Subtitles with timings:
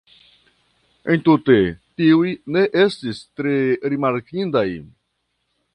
[1.15, 1.57] Entute,
[2.01, 3.55] tiuj ne estis tre
[3.95, 4.69] rimarkindaj.